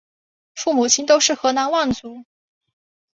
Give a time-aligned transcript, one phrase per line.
[0.55, 2.25] 父母亲都是河南望族。